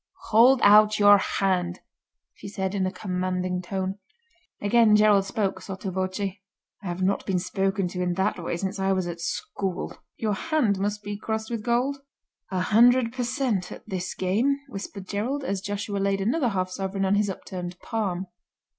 [0.29, 1.79] "Hold out your hand,"
[2.33, 3.99] she said in a commanding tone.
[4.59, 8.79] Again Gerald spoke, sotto voce: "I have not been spoken to in that way since
[8.79, 11.99] I was at school." "Your hand must be crossed with gold."
[12.49, 13.71] "A hundred per cent.
[13.71, 18.25] at this game," whispered Gerald, as Joshua laid another half sovereign on his upturned palm.